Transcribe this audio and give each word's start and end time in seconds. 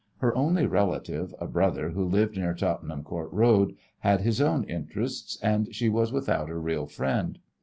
Her 0.17 0.35
only 0.35 0.65
relative, 0.65 1.35
a 1.39 1.45
brother, 1.45 1.91
who 1.91 2.03
lived 2.03 2.35
near 2.35 2.55
Tottenham 2.55 3.03
Court 3.03 3.31
Road, 3.31 3.75
had 3.99 4.21
his 4.21 4.41
own 4.41 4.63
interests, 4.63 5.37
and 5.43 5.75
she 5.75 5.89
was 5.89 6.11
without 6.11 6.49
a 6.49 6.57
real 6.57 6.87
friend. 6.87 7.37